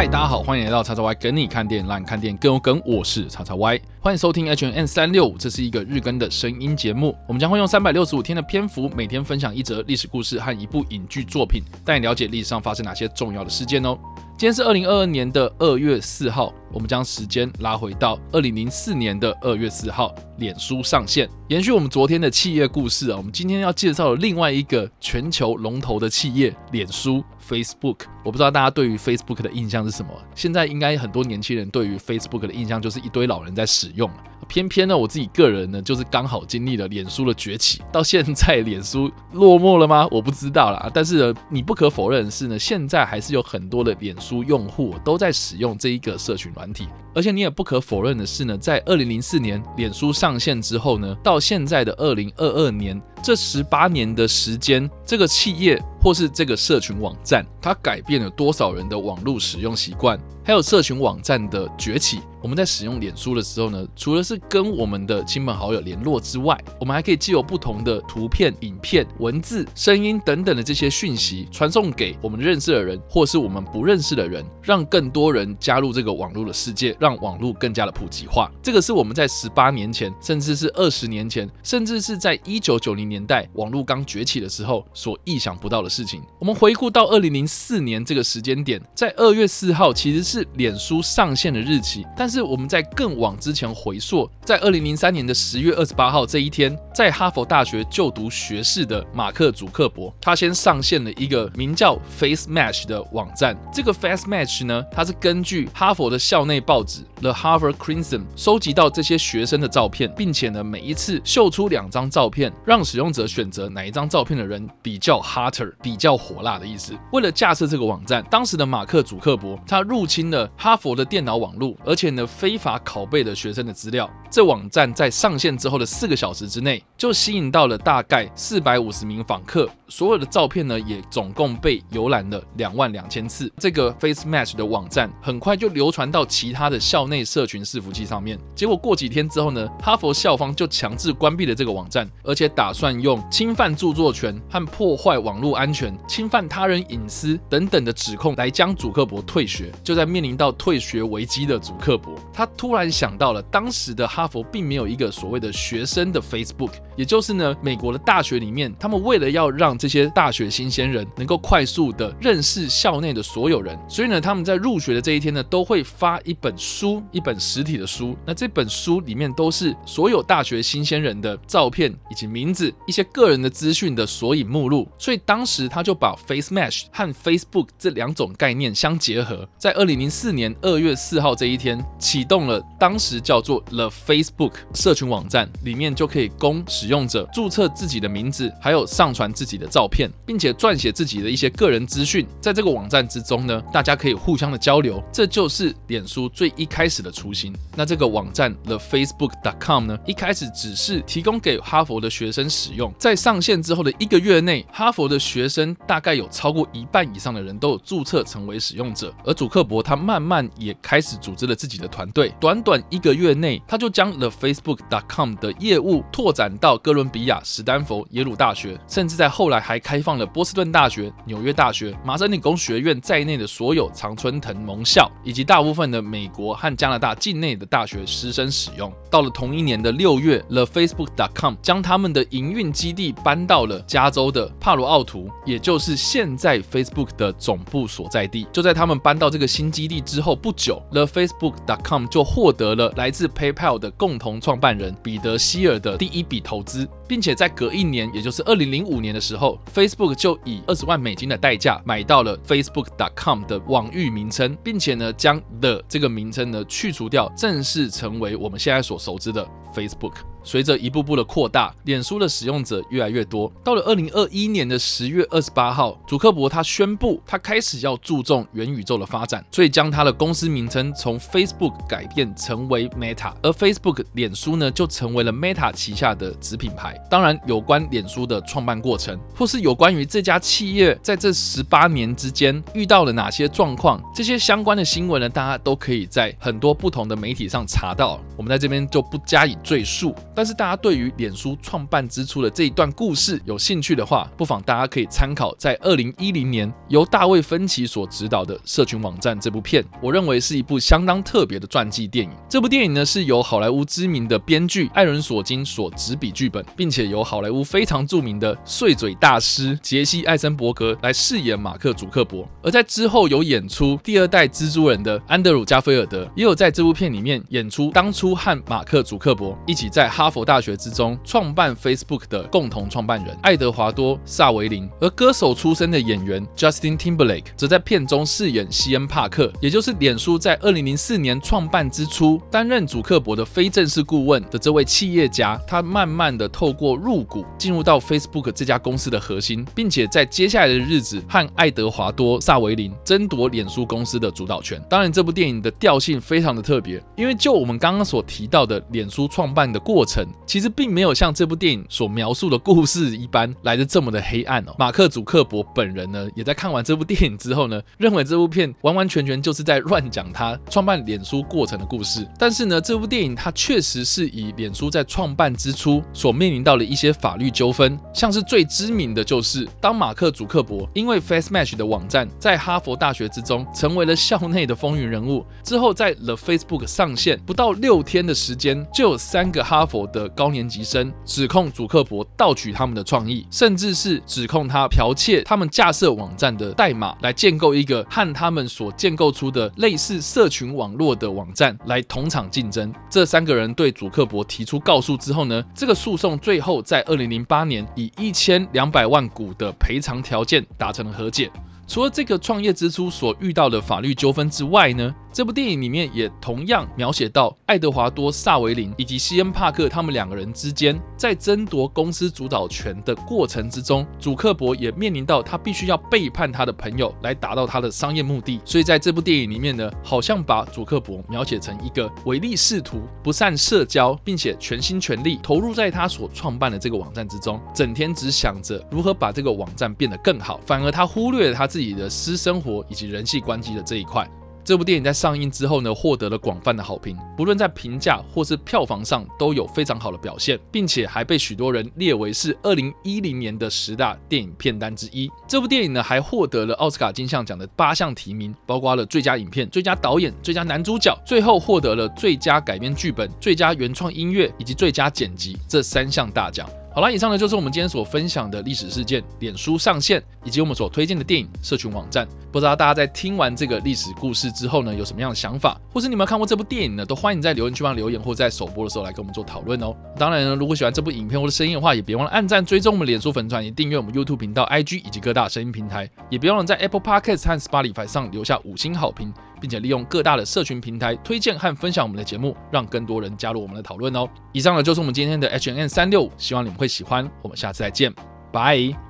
[0.00, 2.80] 嗨，大家好，欢迎来到叉叉 Y 跟你看店，让你看店更有梗。
[2.86, 7.14] 我是叉叉 Y，欢迎收听 H&M 三六五，这是一个日更的声音节目。
[7.28, 13.98] 我们将会用三百六十五天的篇幅，每天分享一则历史故事和一部影剧作品，带你了解历史上发生哪些重要的事件哦。
[14.38, 21.28] 今天是二零二二年的二月四号，我们将时间拉回到二零零四年的二月四号，脸书上线。
[21.48, 27.98] 延续我们昨天的企业故事啊，我们今天要介绍的另外一个全球龙头的企业——脸书 （Facebook）。
[28.24, 30.10] 我不知道大家对于 Facebook 的印象是什么？
[30.34, 34.29] 现在应该很多年轻人对于 Facebook 的印象就是一堆老人在使用了。
[34.48, 40.06] 偏偏呢，我自己个人呢，就是刚好经历了脸书的崛起，到现在脸书落寞了吗？
[40.10, 40.90] 我不知道啦。
[40.92, 46.88] 但是呢，你不可否认的是呢，现在还是有很多的脸书用户都在使用这一个社群软体。
[47.12, 60.18] 而且你也不可否认的是呢，在二零零四年脸书上线之后呢，到现在的二零二二年这十八年的时间，这个企业或是这个社群网站，它改变了多少人的网络使用习惯？
[60.44, 78.48] 还有社群网站的崛起，我们在使用脸书的时候呢，除了是跟我们的亲朋好友联络之外，我们还可以既有不同的图片、影片、文字、声音等等的这些讯息，传送给我们认识的人，或是我们不认识的人，让更多人加入这个网络的世界，让网络更加的普及化。
[78.62, 86.22] 这个是我们在十八年前，甚至是二十年前，甚至是在一九九零年代网络刚崛起的时候所意想不到的事情。
[86.38, 90.20] 我们回顾到二零零四年这个时间点，在二月四号，其实。
[90.22, 103.54] 是脸书上线的日期，但是我们在更往之前回溯，在二零零三年的十月二十八号这一天，在哈佛大学就读学士的马克·祖克伯，他先上线了一个名叫 Face Match 的网站。
[103.70, 116.96] 这个 Face Match 呢，它是根据哈佛的校内报纸 The Harvard Crimson 收集到这些学生的照片，并且呢，每一次秀出两张照片，让使用者选择哪一张照片的人比较 hotter，比较火辣的意思。
[117.12, 120.30] 为了架设这个网站，当时的马克·祖克伯他入侵。
[120.30, 124.08] 了哈佛的电脑网络，而且呢，非法拷贝了学生的资料。
[124.30, 129.68] 这网站在上线之后的四个小时之内，就吸引到了大概四百五十名访客。
[129.90, 133.52] 所有的照片呢，也总共被浏览了两万两千次。
[133.58, 138.38] 这个 Face Match 的网站很快就流传到其他的校内社群伺服器上面。
[138.54, 149.72] 结果过几天之后呢，哈佛校方就强制关闭了这个网站，而且打算用侵犯著作权和破坏网络安全、侵犯他人隐私等等的指控来将祖克伯退学。
[149.82, 168.14] 就在面临到退学危机的祖克伯，他突然想到了当时的哈佛并没有一个所谓的学生的 Facebook，也就是呢，美国的大学里面，他们为了要让这些大学新鲜人能够快速的认识校内的所有人，所以呢，他们在入学的这一天呢，都会发一本书，一本实体的书。
[168.26, 174.86] 那这本书里面都是所有大学新鲜人的照片以及名字，一些个人的资讯的索引目录。
[174.98, 190.10] 所以当时他就把 Face Match 和 Facebook 这两种概念相结合，在二零零四年二月四号这一天启动了当时叫做 The Facebook 社群网站，里面就可以供使用者注册自己的名字，还有上传自己的照片。
[190.26, 197.52] 并且撰写自己的一些个人资讯，在这个网站之中呢，大家可以互相的交流，这就是脸书最一开始的雏形。
[197.74, 228.92] 那这个网站 thefacebook.com 呢，一开始只是提供给哈佛的学生使用，在上线之后的一个月内，哈佛的学生大概有超过一半以上的人都有注册成为使用者，而祖克伯他慢慢也开始组织了自己的团队，短短一个月内，他就将 thefacebook.com 的业务拓展到哥伦比亚、史丹佛、耶鲁大学，甚至在后来还开放了波士顿大学、纽约大学、麻省理工学院在内的所有常春藤盟校，以及大部分的美国和加拿大境内的大学师生使用。
[229.10, 238.46] 到了同一年的六月，thefacebook.com 将他们的营运基地搬到了加州的帕罗奥图，也就是现在 Facebook 的总部所在地。
[238.52, 249.58] 就在他们搬到这个新基地之后不久，thefacebook.com 就获得了来自 PayPal 的共同创办人彼得希尔的第一笔投投资，并且在隔一年，也就是二零零五年的时候。
[249.74, 260.12] Facebook 就以二十万美金的代价买到了 Facebook.com 的网域名称，并且呢，将 The 这个名称呢去除掉，正式成为我们现在所熟知的 Facebook。
[260.42, 263.52] 随着一步步的扩大，脸书的使用者越来越多。
[263.64, 276.99] 到了二零二一年的十月二十八号，祖克伯他宣布，他开始要注重元宇宙的发展，所以将他的公司名称从 Facebook 改变成为 Meta，而 Facebook 脸书呢就成为了 Meta 旗下的子品牌。
[277.08, 288.20] 当然，有关脸书的创办过程，或是有关于这家企业在这十八年之间遇到了哪些状况，这些相关的新闻呢，大家都可以在很多不同的媒体上查到。
[288.36, 290.14] 我们在这边就不加以赘述。
[290.34, 302.32] 但是大家对于脸书创办之初的这一段故事有兴趣的话，不妨大家可以参考在二零一零年由大卫芬奇所执导的《社群网站》这部片，我认为是一部相当特别的传记电影。
[302.48, 312.48] 这部电影呢是由好莱坞知名的编剧艾伦索金所执笔剧本，并且由好莱坞非常著名的碎嘴大师杰西艾森伯格来饰演马克·祖克伯。
[312.62, 324.88] 而在之后有演出第二代蜘蛛人的安德鲁·加菲尔德，也有在这部片里面演出当初和马克·祖克伯一起在哈佛大学之中创办 Facebook 的共同创办人爱德华多·萨维林。
[325.00, 335.60] 而歌手出身的演员 Justin Timberlake 则在片中饰演西恩·帕克，也就是脸书在二零零四年创办之初担任祖克伯的非正式顾问的这位企业家。
[335.66, 344.82] 他慢慢的透过入股进入到 Facebook 这家公司的核心，并且在接下来的日子和爱德华多·萨维林争夺脸书公司的主导权。
[344.88, 354.74] 当然，这部电影的调性非常的特别，因为就我们刚刚所提到的脸书创办的过程，其实并没有像这部电影所描述的故事一般来的这么的黑暗哦。
[354.78, 362.26] 马克·祖克伯本人呢，也在看完这部电影之后呢，认为这部片完完全全就是在乱讲他创办脸书过程的故事。
[362.38, 392.92] 但是呢，这部电影它确实是以脸书在创办之初所面临到了一些法律纠纷，像是最知名的就是当马克·祖克伯因为 FaceMatch 的网站在哈佛大学之中成为了校内的风云人物之后，在 The Facebook 上线不到六天的时间，就有三个哈佛的高年级生指控祖克伯盗取他们的创意，甚至是指控他剽窃他们架设网站的代码，来建构一个和他们所建构出的类似社群网络的网站来同场竞争。
[393.08, 401.48] 这三个人对祖克伯提出告诉之后呢，这个诉讼最最后在二零零八年以一千两百万股的赔偿条件达成了和解。
[401.86, 418.60] 除了这个创业之初所遇到的法律纠纷之外呢，这部电影里面也同样描写到爱德华多·萨维林以及西恩·帕克他们两个人之间在争夺公司主导权的过程之中，祖克伯也面临到他必须要背叛他的朋友来达到他的商业目的。
[418.64, 431.90] 所以在这部电影里面呢，好像把祖克伯描写成一个唯利是图、不善社交，并且全心全力投入在他所创办的这个网站之中，整天只想着如何把这个网站变得更好，反而他忽略了他自己。
[431.90, 434.24] 的私生活以及人际关系的这一块，
[434.62, 445.30] 这部电影在上映之后呢，获得了广泛的好评，不论在评价或是票房上都有非常好的表现，并且还被许多人列为是二零一零年的十大电影片单之一。
[445.48, 456.68] 这部电影呢，还获得了奥斯卡金像奖的八项提名，包括了最佳影片、最佳导演、最佳男主角，最后获得了最佳改编剧本、最佳原创音乐以及最佳剪辑这三项大奖。
[456.92, 462.26] 好了，以上呢就是我们今天所分享的历史事件，脸书上线，以及我们所推荐的电影、社群网站。
[462.50, 467.06] 不知道大家在听完这个历史故事之后呢，有什么样的想法，或是你们有看过这部电影呢？
[467.06, 469.94] 都欢迎在留言区帮留言，或在首播的时候来跟我们做讨论哦。
[470.18, 479.32] 当然呢，如果喜欢这部影片或者声音的话，也别忘了按赞、追踪我们脸书粉专，也订阅我们 YouTube 频道、IG 以及各大声音平台，也别忘了在 Apple Podcast 和 Spotify 上留下五星好评。
[479.60, 484.28] 并且利用各大的社群平台推荐和分享我们的节目，让更多人加入我们的讨论哦。
[484.52, 487.30] 以上呢就是我们今天的 H N N 三六五希望你们会喜欢。
[487.42, 488.12] 我们下次再见，
[488.52, 489.09] 拜。